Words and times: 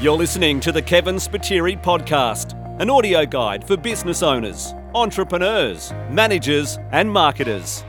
You're 0.00 0.16
listening 0.16 0.60
to 0.60 0.70
the 0.70 0.80
Kevin 0.80 1.16
Spiteri 1.16 1.76
podcast, 1.82 2.54
an 2.80 2.88
audio 2.88 3.26
guide 3.26 3.66
for 3.66 3.76
business 3.76 4.22
owners, 4.22 4.72
entrepreneurs, 4.94 5.92
managers, 6.08 6.78
and 6.92 7.10
marketers. 7.10 7.82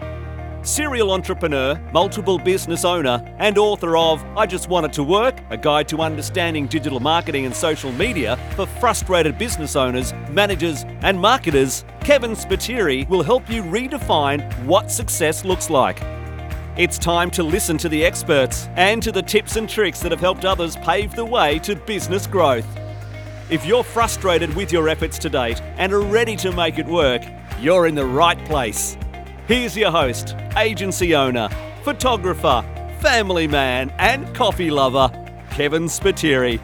Serial 0.63 1.11
entrepreneur, 1.11 1.79
multiple 1.93 2.39
business 2.39 2.83
owner, 2.83 3.23
and 3.37 3.59
author 3.59 3.95
of 3.95 4.25
I 4.35 4.47
Just 4.47 4.69
Want 4.69 4.87
It 4.87 4.93
to 4.93 5.03
Work, 5.03 5.39
a 5.51 5.57
guide 5.57 5.87
to 5.89 5.99
understanding 5.99 6.65
digital 6.65 6.99
marketing 6.99 7.45
and 7.45 7.55
social 7.55 7.91
media 7.91 8.39
for 8.55 8.65
frustrated 8.65 9.37
business 9.37 9.75
owners, 9.75 10.11
managers, 10.31 10.85
and 11.01 11.19
marketers, 11.19 11.85
Kevin 11.99 12.31
Spiteri 12.31 13.07
will 13.07 13.21
help 13.21 13.47
you 13.51 13.61
redefine 13.61 14.51
what 14.65 14.89
success 14.89 15.45
looks 15.45 15.69
like. 15.69 16.01
It's 16.79 16.97
time 16.97 17.29
to 17.31 17.43
listen 17.43 17.77
to 17.79 17.89
the 17.89 18.05
experts 18.05 18.69
and 18.77 19.03
to 19.03 19.11
the 19.11 19.21
tips 19.21 19.57
and 19.57 19.67
tricks 19.67 19.99
that 19.99 20.13
have 20.13 20.21
helped 20.21 20.45
others 20.45 20.77
pave 20.77 21.13
the 21.13 21.25
way 21.25 21.59
to 21.59 21.75
business 21.75 22.25
growth. 22.25 22.65
If 23.49 23.65
you're 23.65 23.83
frustrated 23.83 24.55
with 24.55 24.71
your 24.71 24.87
efforts 24.87 25.19
to 25.19 25.29
date 25.29 25.61
and 25.75 25.91
are 25.91 25.99
ready 25.99 26.37
to 26.37 26.53
make 26.53 26.79
it 26.79 26.85
work, 26.85 27.21
you're 27.59 27.85
in 27.85 27.95
the 27.95 28.05
right 28.05 28.39
place. 28.45 28.95
Here's 29.45 29.75
your 29.75 29.91
host, 29.91 30.37
agency 30.55 31.13
owner, 31.13 31.49
photographer, 31.83 32.63
family 33.01 33.45
man, 33.45 33.89
and 33.97 34.33
coffee 34.33 34.71
lover, 34.71 35.09
Kevin 35.51 35.87
Spiteri. 35.89 36.61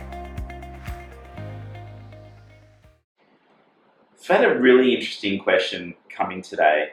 I've 4.21 4.27
had 4.27 4.45
a 4.45 4.57
really 4.57 4.95
interesting 4.95 5.39
question 5.39 5.93
coming 6.07 6.41
today. 6.41 6.91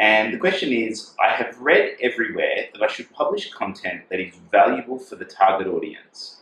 And 0.00 0.32
the 0.32 0.38
question 0.38 0.72
is 0.72 1.12
I 1.22 1.28
have 1.28 1.58
read 1.58 1.98
everywhere 2.00 2.68
that 2.72 2.82
I 2.82 2.86
should 2.86 3.12
publish 3.12 3.52
content 3.52 4.08
that 4.08 4.18
is 4.18 4.34
valuable 4.50 4.98
for 4.98 5.14
the 5.14 5.26
target 5.26 5.66
audience. 5.66 6.40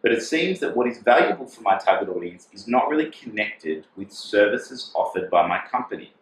But 0.00 0.12
it 0.12 0.22
seems 0.22 0.58
that 0.60 0.74
what 0.74 0.86
is 0.86 0.96
valuable 0.96 1.44
for 1.44 1.60
my 1.60 1.76
target 1.76 2.08
audience 2.08 2.48
is 2.50 2.66
not 2.66 2.88
really 2.88 3.10
connected 3.10 3.86
with 3.94 4.10
services 4.10 4.90
offered 4.94 5.28
by 5.30 5.46
my 5.46 5.60
company. 5.70 6.14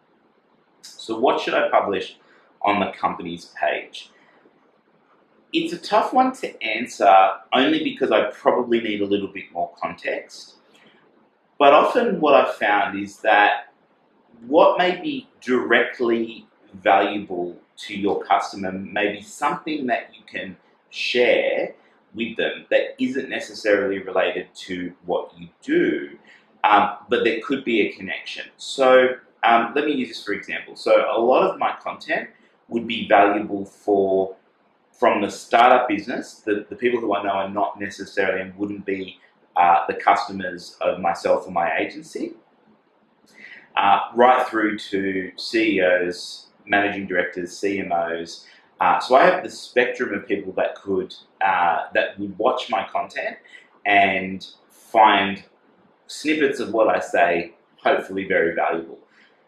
So, 0.81 1.17
what 1.17 1.39
should 1.39 1.53
I 1.53 1.69
publish 1.69 2.17
on 2.61 2.81
the 2.81 2.91
company's 2.91 3.53
page? 3.57 4.11
It's 5.53 5.71
a 5.71 5.77
tough 5.77 6.11
one 6.11 6.33
to 6.33 6.61
answer 6.61 7.29
only 7.53 7.81
because 7.81 8.11
I 8.11 8.29
probably 8.31 8.81
need 8.81 8.99
a 8.99 9.05
little 9.05 9.29
bit 9.29 9.45
more 9.53 9.71
context. 9.81 10.55
But 11.57 11.73
often, 11.73 12.19
what 12.19 12.33
I've 12.33 12.55
found 12.55 12.99
is 12.99 13.19
that 13.19 13.73
what 14.45 14.77
may 14.77 14.99
be 14.99 15.29
directly 15.39 16.46
valuable 16.81 17.55
to 17.77 17.95
your 17.95 18.23
customer 18.23 18.71
maybe 18.71 19.21
something 19.21 19.85
that 19.87 20.09
you 20.13 20.23
can 20.25 20.57
share 20.89 21.73
with 22.15 22.35
them 22.37 22.65
that 22.69 22.95
isn't 22.99 23.29
necessarily 23.29 23.99
related 23.99 24.47
to 24.55 24.93
what 25.05 25.31
you 25.37 25.47
do, 25.61 26.17
um, 26.63 26.97
but 27.09 27.23
there 27.23 27.39
could 27.41 27.63
be 27.63 27.81
a 27.81 27.91
connection. 27.91 28.45
So, 28.57 29.09
um, 29.43 29.73
let 29.75 29.85
me 29.85 29.93
use 29.93 30.09
this 30.09 30.23
for 30.23 30.33
example. 30.33 30.75
So 30.75 31.05
a 31.15 31.19
lot 31.19 31.49
of 31.49 31.59
my 31.59 31.75
content 31.81 32.29
would 32.69 32.87
be 32.87 33.07
valuable 33.07 33.65
for 33.65 34.35
from 34.91 35.21
the 35.21 35.29
startup 35.29 35.87
business, 35.87 36.41
the, 36.45 36.65
the 36.69 36.75
people 36.75 36.99
who 36.99 37.13
I 37.13 37.23
know 37.23 37.29
are 37.29 37.49
not 37.49 37.79
necessarily 37.79 38.41
and 38.41 38.57
wouldn't 38.57 38.85
be 38.85 39.19
uh, 39.55 39.85
the 39.87 39.93
customers 39.93 40.75
of 40.81 40.99
myself 40.99 41.47
or 41.47 41.51
my 41.51 41.77
agency, 41.77 42.33
uh, 43.75 43.99
right 44.15 44.47
through 44.47 44.77
to 44.77 45.31
CEOs, 45.35 46.46
managing 46.67 47.07
directors, 47.07 47.51
CMOs. 47.59 48.45
Uh, 48.79 48.99
so 48.99 49.15
I 49.15 49.25
have 49.25 49.43
the 49.43 49.49
spectrum 49.49 50.13
of 50.13 50.27
people 50.27 50.53
that 50.53 50.75
could 50.75 51.15
uh, 51.41 51.87
that 51.93 52.19
would 52.19 52.37
watch 52.37 52.69
my 52.69 52.87
content 52.87 53.37
and 53.85 54.45
find 54.69 55.43
snippets 56.07 56.59
of 56.59 56.73
what 56.73 56.87
I 56.87 56.99
say 56.99 57.53
hopefully 57.83 58.27
very 58.27 58.53
valuable. 58.53 58.99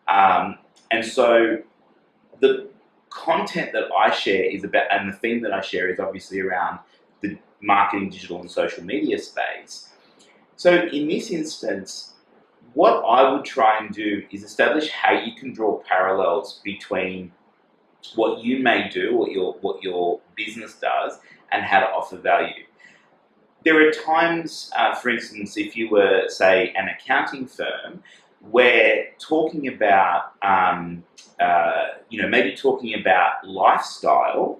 Um, 0.07 0.57
and 0.91 1.05
so 1.05 1.57
the 2.39 2.69
content 3.09 3.71
that 3.73 3.89
I 3.95 4.11
share 4.11 4.43
is 4.43 4.63
about, 4.63 4.85
and 4.91 5.11
the 5.11 5.17
theme 5.17 5.41
that 5.43 5.53
I 5.53 5.61
share 5.61 5.89
is 5.89 5.99
obviously 5.99 6.39
around 6.39 6.79
the 7.21 7.37
marketing, 7.61 8.09
digital, 8.09 8.39
and 8.39 8.49
social 8.49 8.83
media 8.83 9.17
space. 9.19 9.89
So 10.55 10.87
in 10.91 11.07
this 11.07 11.31
instance, 11.31 12.13
what 12.73 13.03
I 13.05 13.31
would 13.31 13.45
try 13.45 13.79
and 13.79 13.93
do 13.93 14.23
is 14.31 14.43
establish 14.43 14.89
how 14.89 15.13
you 15.13 15.35
can 15.35 15.53
draw 15.53 15.81
parallels 15.87 16.61
between 16.63 17.31
what 18.15 18.43
you 18.43 18.59
may 18.59 18.89
do, 18.89 19.15
what 19.15 19.31
your 19.31 19.53
what 19.61 19.83
your 19.83 20.19
business 20.35 20.75
does, 20.75 21.19
and 21.51 21.63
how 21.63 21.79
to 21.79 21.87
offer 21.87 22.17
value. 22.17 22.63
There 23.65 23.87
are 23.87 23.91
times, 23.91 24.71
uh, 24.77 24.95
for 24.95 25.09
instance, 25.09 25.57
if 25.57 25.75
you 25.75 25.89
were, 25.89 26.29
say, 26.29 26.73
an 26.77 26.87
accounting 26.87 27.45
firm, 27.45 28.01
where 28.39 29.07
talking 29.19 29.67
about, 29.67 30.31
um, 30.41 31.03
uh, 31.41 31.87
you 32.09 32.21
know, 32.21 32.29
maybe 32.29 32.55
talking 32.55 32.97
about 32.97 33.45
lifestyle 33.45 34.59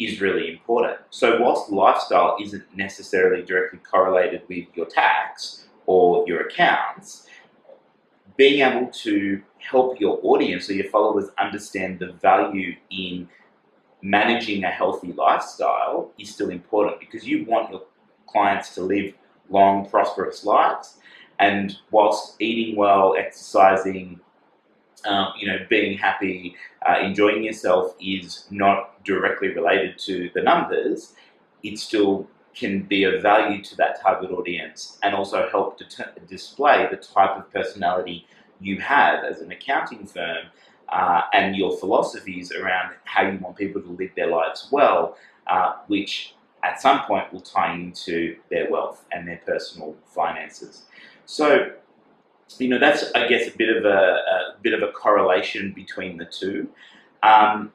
is 0.00 0.20
really 0.20 0.50
important. 0.50 0.98
So, 1.10 1.40
whilst 1.40 1.70
lifestyle 1.70 2.36
isn't 2.42 2.64
necessarily 2.76 3.44
directly 3.44 3.78
correlated 3.78 4.42
with 4.48 4.66
your 4.74 4.86
tax 4.86 5.66
or 5.86 6.24
your 6.26 6.40
accounts, 6.40 7.28
being 8.36 8.60
able 8.60 8.88
to 8.88 9.42
help 9.58 10.00
your 10.00 10.18
audience 10.22 10.68
or 10.68 10.74
your 10.74 10.88
followers 10.88 11.30
understand 11.38 11.98
the 11.98 12.12
value 12.12 12.74
in 12.90 13.28
managing 14.02 14.64
a 14.64 14.70
healthy 14.70 15.12
lifestyle 15.12 16.10
is 16.18 16.32
still 16.32 16.50
important 16.50 16.98
because 16.98 17.26
you 17.26 17.44
want 17.44 17.70
your 17.70 17.82
clients 18.26 18.74
to 18.74 18.82
live 18.82 19.14
long, 19.48 19.88
prosperous 19.88 20.44
lives. 20.44 20.98
And 21.38 21.76
whilst 21.90 22.40
eating 22.40 22.76
well, 22.76 23.14
exercising, 23.18 24.20
um, 25.04 25.32
you 25.38 25.46
know, 25.46 25.58
being 25.68 25.98
happy, 25.98 26.56
uh, 26.88 26.98
enjoying 27.00 27.44
yourself 27.44 27.94
is 28.00 28.46
not 28.50 29.04
directly 29.04 29.48
related 29.48 29.98
to 29.98 30.30
the 30.34 30.42
numbers, 30.42 31.14
it 31.62 31.78
still 31.78 32.28
can 32.54 32.82
be 32.82 33.04
of 33.04 33.22
value 33.22 33.62
to 33.62 33.76
that 33.76 34.00
target 34.00 34.30
audience 34.30 34.98
and 35.02 35.14
also 35.14 35.48
help 35.50 35.80
display 36.28 36.86
the 36.90 36.96
type 36.96 37.36
of 37.36 37.50
personality 37.52 38.26
you 38.60 38.80
have 38.80 39.24
as 39.24 39.40
an 39.40 39.50
accounting 39.50 40.06
firm 40.06 40.46
uh, 40.88 41.22
and 41.32 41.56
your 41.56 41.76
philosophies 41.78 42.52
around 42.52 42.94
how 43.04 43.22
you 43.22 43.38
want 43.38 43.56
people 43.56 43.80
to 43.80 43.90
live 43.90 44.10
their 44.14 44.28
lives 44.28 44.68
well, 44.70 45.16
uh, 45.46 45.74
which 45.86 46.34
at 46.62 46.80
some 46.80 47.00
point 47.02 47.32
will 47.32 47.40
tie 47.40 47.74
into 47.74 48.36
their 48.50 48.70
wealth 48.70 49.04
and 49.10 49.26
their 49.26 49.40
personal 49.44 49.96
finances. 50.06 50.84
So, 51.24 51.72
you 52.58 52.68
know, 52.68 52.78
that's 52.78 53.10
I 53.14 53.26
guess 53.26 53.52
a 53.52 53.56
bit 53.56 53.74
of 53.74 53.84
a, 53.84 53.88
a 53.88 54.56
bit 54.60 54.74
of 54.74 54.82
a 54.82 54.92
correlation 54.92 55.72
between 55.72 56.18
the 56.18 56.26
two. 56.26 56.68
Um, 57.22 57.72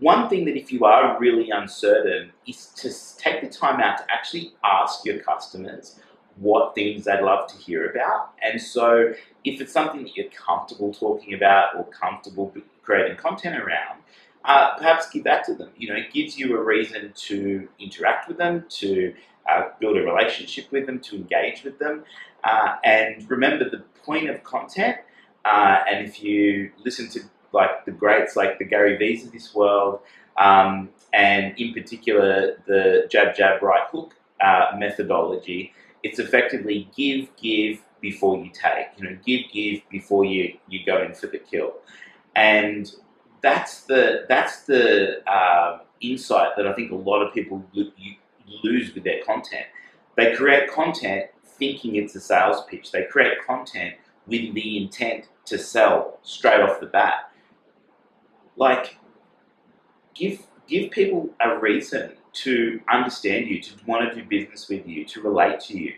one 0.00 0.28
thing 0.28 0.44
that 0.46 0.56
if 0.56 0.72
you 0.72 0.84
are 0.84 1.18
really 1.18 1.50
uncertain 1.50 2.32
is 2.46 2.66
to 2.76 2.92
take 3.18 3.40
the 3.40 3.48
time 3.48 3.80
out 3.80 3.98
to 3.98 4.04
actually 4.12 4.52
ask 4.64 5.04
your 5.04 5.18
customers 5.20 6.00
what 6.36 6.74
things 6.74 7.04
they'd 7.04 7.20
love 7.20 7.46
to 7.48 7.56
hear 7.56 7.88
about. 7.90 8.32
And 8.42 8.60
so, 8.60 9.14
if 9.44 9.60
it's 9.60 9.72
something 9.72 10.02
that 10.02 10.16
you're 10.16 10.30
comfortable 10.30 10.92
talking 10.92 11.34
about 11.34 11.76
or 11.76 11.84
comfortable 11.84 12.52
creating 12.82 13.16
content 13.16 13.56
around, 13.56 14.00
uh, 14.44 14.76
perhaps 14.76 15.08
give 15.10 15.24
that 15.24 15.44
to 15.44 15.54
them. 15.54 15.70
You 15.76 15.90
know, 15.90 15.96
it 15.96 16.12
gives 16.12 16.36
you 16.38 16.56
a 16.56 16.62
reason 16.62 17.12
to 17.14 17.68
interact 17.78 18.28
with 18.28 18.38
them, 18.38 18.64
to 18.68 19.14
uh, 19.50 19.68
build 19.78 19.96
a 19.96 20.02
relationship 20.02 20.70
with 20.72 20.86
them, 20.86 20.98
to 21.00 21.16
engage 21.16 21.62
with 21.62 21.78
them. 21.78 22.04
Uh, 22.42 22.76
and 22.84 23.28
remember 23.30 23.68
the 23.68 23.84
point 24.04 24.28
of 24.28 24.42
content. 24.44 24.98
Uh, 25.44 25.78
and 25.88 26.06
if 26.06 26.22
you 26.22 26.72
listen 26.84 27.08
to 27.10 27.20
like 27.54 27.84
the 27.86 27.92
greats 27.92 28.36
like 28.36 28.58
the 28.58 28.64
Gary 28.64 28.96
V's 28.96 29.24
of 29.24 29.32
this 29.32 29.54
world, 29.54 30.00
um, 30.36 30.90
and 31.12 31.58
in 31.58 31.72
particular 31.72 32.58
the 32.66 33.06
jab, 33.10 33.34
jab, 33.34 33.62
right 33.62 33.84
hook 33.90 34.14
uh, 34.40 34.72
methodology, 34.76 35.72
it's 36.02 36.18
effectively 36.18 36.90
give, 36.96 37.28
give 37.40 37.80
before 38.00 38.36
you 38.44 38.50
take. 38.50 38.88
You 38.98 39.04
know, 39.04 39.18
give, 39.24 39.42
give 39.52 39.80
before 39.90 40.24
you, 40.24 40.58
you 40.68 40.80
go 40.84 41.02
in 41.02 41.14
for 41.14 41.28
the 41.28 41.38
kill. 41.38 41.74
And 42.36 42.92
that's 43.42 43.82
the 43.82 44.24
that's 44.28 44.62
the 44.62 45.22
uh, 45.30 45.80
insight 46.00 46.56
that 46.56 46.66
I 46.66 46.72
think 46.72 46.90
a 46.90 46.96
lot 46.96 47.22
of 47.22 47.32
people 47.32 47.64
lose 48.62 48.94
with 48.94 49.04
their 49.04 49.22
content. 49.22 49.66
They 50.16 50.34
create 50.34 50.70
content 50.70 51.26
thinking 51.44 51.96
it's 51.96 52.14
a 52.14 52.20
sales 52.20 52.64
pitch. 52.68 52.90
They 52.90 53.04
create 53.04 53.38
content 53.46 53.94
with 54.26 54.54
the 54.54 54.82
intent 54.82 55.28
to 55.46 55.58
sell 55.58 56.18
straight 56.22 56.60
off 56.60 56.80
the 56.80 56.86
bat. 56.86 57.30
Like, 58.56 58.98
give 60.14 60.46
give 60.66 60.90
people 60.90 61.30
a 61.40 61.58
reason 61.58 62.12
to 62.32 62.80
understand 62.90 63.46
you, 63.46 63.60
to 63.60 63.72
want 63.86 64.08
to 64.08 64.14
do 64.14 64.26
business 64.26 64.68
with 64.68 64.86
you, 64.86 65.04
to 65.04 65.20
relate 65.20 65.60
to 65.60 65.78
you. 65.78 65.94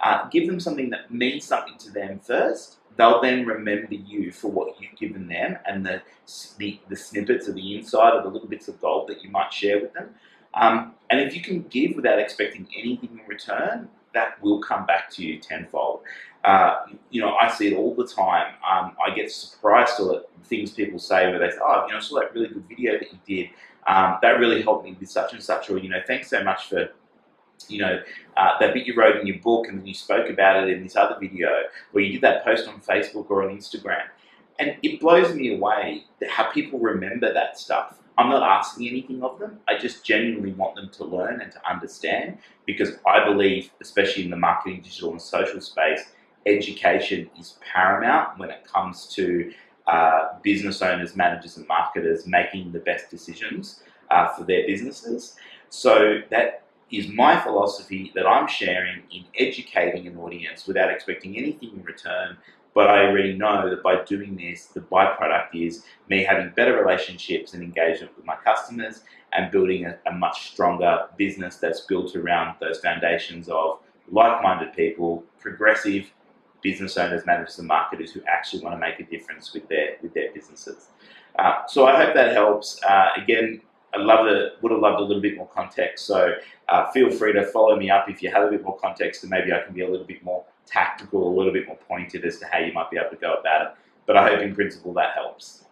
Uh, 0.00 0.28
give 0.28 0.46
them 0.46 0.60
something 0.60 0.90
that 0.90 1.12
means 1.12 1.44
something 1.44 1.78
to 1.78 1.90
them 1.90 2.18
first. 2.20 2.78
They'll 2.96 3.20
then 3.20 3.44
remember 3.44 3.94
you 3.94 4.32
for 4.32 4.50
what 4.50 4.80
you've 4.80 4.98
given 4.98 5.28
them 5.28 5.58
and 5.66 5.84
the, 5.84 6.02
the, 6.58 6.80
the 6.88 6.96
snippets 6.96 7.46
of 7.46 7.54
the 7.54 7.76
inside 7.76 8.14
or 8.14 8.22
the 8.22 8.28
little 8.28 8.48
bits 8.48 8.68
of 8.68 8.80
gold 8.80 9.08
that 9.08 9.22
you 9.22 9.30
might 9.30 9.52
share 9.52 9.80
with 9.80 9.92
them. 9.92 10.10
Um, 10.54 10.94
and 11.10 11.20
if 11.20 11.36
you 11.36 11.42
can 11.42 11.62
give 11.62 11.94
without 11.94 12.18
expecting 12.18 12.66
anything 12.76 13.20
in 13.20 13.26
return, 13.28 13.88
that 14.14 14.42
will 14.42 14.60
come 14.60 14.86
back 14.86 15.10
to 15.10 15.22
you 15.22 15.38
tenfold. 15.38 16.00
Uh, 16.46 16.86
you 17.10 17.20
know, 17.20 17.34
I 17.36 17.50
see 17.50 17.72
it 17.72 17.76
all 17.76 17.92
the 17.94 18.06
time. 18.06 18.54
Um, 18.70 18.96
I 19.04 19.10
get 19.10 19.32
surprised 19.32 20.00
at 20.00 20.28
things 20.44 20.70
people 20.70 21.00
say 21.00 21.28
where 21.28 21.40
they 21.40 21.50
say, 21.50 21.58
"Oh, 21.60 21.86
you 21.86 21.92
know, 21.92 21.98
I 21.98 22.00
saw 22.00 22.20
that 22.20 22.32
really 22.32 22.48
good 22.48 22.68
video 22.68 22.92
that 22.92 23.08
you 23.12 23.18
did. 23.26 23.50
Um, 23.88 24.18
that 24.22 24.38
really 24.38 24.62
helped 24.62 24.84
me 24.84 24.96
with 24.98 25.10
such 25.10 25.32
and 25.32 25.42
such," 25.42 25.68
or 25.68 25.78
you 25.78 25.88
know, 25.88 26.00
"Thanks 26.06 26.28
so 26.30 26.42
much 26.42 26.68
for." 26.68 26.88
You 27.68 27.80
know, 27.80 28.02
uh, 28.36 28.58
that 28.60 28.74
bit 28.74 28.86
you 28.86 28.94
wrote 28.94 29.16
in 29.16 29.26
your 29.26 29.38
book 29.38 29.66
and 29.66 29.78
then 29.78 29.86
you 29.86 29.94
spoke 29.94 30.28
about 30.28 30.62
it 30.62 30.76
in 30.76 30.82
this 30.82 30.94
other 30.94 31.16
video, 31.18 31.48
or 31.92 32.00
you 32.00 32.12
did 32.12 32.20
that 32.20 32.44
post 32.44 32.68
on 32.68 32.80
Facebook 32.80 33.30
or 33.30 33.42
on 33.42 33.56
Instagram. 33.56 34.02
And 34.58 34.76
it 34.82 35.00
blows 35.00 35.34
me 35.34 35.54
away 35.56 36.04
how 36.28 36.52
people 36.52 36.78
remember 36.78 37.32
that 37.32 37.58
stuff. 37.58 37.98
I'm 38.18 38.28
not 38.28 38.42
asking 38.42 38.88
anything 38.88 39.22
of 39.22 39.38
them. 39.38 39.58
I 39.66 39.78
just 39.78 40.04
genuinely 40.04 40.52
want 40.52 40.76
them 40.76 40.90
to 40.90 41.04
learn 41.04 41.40
and 41.40 41.50
to 41.50 41.60
understand 41.68 42.38
because 42.66 42.98
I 43.06 43.24
believe, 43.24 43.70
especially 43.80 44.24
in 44.24 44.30
the 44.30 44.36
marketing, 44.36 44.82
digital, 44.82 45.12
and 45.12 45.20
social 45.20 45.60
space, 45.60 46.04
education 46.46 47.30
is 47.38 47.58
paramount 47.72 48.38
when 48.38 48.50
it 48.50 48.64
comes 48.64 49.06
to 49.14 49.52
uh, 49.86 50.38
business 50.42 50.82
owners, 50.82 51.16
managers, 51.16 51.56
and 51.56 51.66
marketers 51.68 52.26
making 52.26 52.72
the 52.72 52.78
best 52.80 53.10
decisions 53.10 53.82
uh, 54.10 54.28
for 54.28 54.44
their 54.44 54.66
businesses. 54.66 55.36
So 55.68 56.20
that 56.30 56.62
is 56.90 57.08
my 57.08 57.38
philosophy 57.40 58.12
that 58.14 58.26
I'm 58.26 58.46
sharing 58.46 59.02
in 59.10 59.24
educating 59.38 60.06
an 60.06 60.16
audience 60.16 60.66
without 60.66 60.90
expecting 60.90 61.36
anything 61.36 61.72
in 61.72 61.82
return 61.82 62.36
but 62.76 62.90
I 62.90 63.06
already 63.06 63.32
know 63.32 63.70
that 63.70 63.82
by 63.82 64.04
doing 64.04 64.36
this, 64.36 64.66
the 64.66 64.80
byproduct 64.80 65.54
is 65.54 65.86
me 66.10 66.22
having 66.22 66.50
better 66.50 66.76
relationships 66.76 67.54
and 67.54 67.62
engagement 67.62 68.14
with 68.14 68.26
my 68.26 68.36
customers 68.36 69.02
and 69.32 69.50
building 69.50 69.86
a, 69.86 69.98
a 70.06 70.12
much 70.12 70.50
stronger 70.50 71.06
business 71.16 71.56
that's 71.56 71.80
built 71.80 72.14
around 72.14 72.56
those 72.60 72.80
foundations 72.80 73.48
of 73.48 73.78
like 74.12 74.42
minded 74.42 74.74
people, 74.74 75.24
progressive 75.40 76.12
business 76.68 76.96
owners, 77.02 77.24
managers, 77.24 77.58
and 77.60 77.68
marketers 77.68 78.10
who 78.14 78.20
actually 78.36 78.60
want 78.64 78.74
to 78.76 78.80
make 78.86 78.98
a 78.98 79.06
difference 79.14 79.52
with 79.54 79.66
their, 79.68 79.88
with 80.02 80.12
their 80.14 80.32
businesses. 80.32 80.80
Uh, 81.38 81.64
so 81.68 81.86
I 81.86 81.94
hope 82.00 82.12
that 82.14 82.32
helps. 82.32 82.82
Uh, 82.82 83.10
again, 83.22 83.60
I 83.94 83.98
love 83.98 84.26
it. 84.26 84.54
Would 84.60 84.72
have 84.72 84.80
loved 84.80 85.00
a 85.00 85.04
little 85.04 85.22
bit 85.22 85.36
more 85.36 85.50
context. 85.60 86.06
So 86.06 86.34
uh, 86.68 86.90
feel 86.90 87.08
free 87.18 87.32
to 87.34 87.44
follow 87.54 87.76
me 87.76 87.88
up 87.96 88.10
if 88.10 88.20
you 88.22 88.30
have 88.36 88.44
a 88.48 88.50
bit 88.50 88.62
more 88.64 88.78
context, 88.86 89.22
and 89.22 89.30
maybe 89.30 89.52
I 89.52 89.60
can 89.64 89.74
be 89.74 89.82
a 89.82 89.88
little 89.88 90.06
bit 90.06 90.24
more 90.24 90.44
tactical, 90.66 91.20
a 91.32 91.34
little 91.38 91.52
bit 91.52 91.66
more 91.68 91.78
pointed 91.88 92.24
as 92.24 92.38
to 92.40 92.46
how 92.50 92.58
you 92.58 92.72
might 92.72 92.90
be 92.90 92.98
able 92.98 93.10
to 93.10 93.22
go 93.28 93.34
about 93.34 93.60
it. 93.66 93.68
But 94.06 94.16
I 94.16 94.28
hope 94.28 94.40
in 94.40 94.54
principle 94.54 94.92
that 94.94 95.14
helps. 95.14 95.65